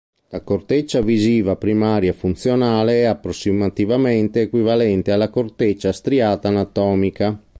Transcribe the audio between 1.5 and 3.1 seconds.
primaria funzionale è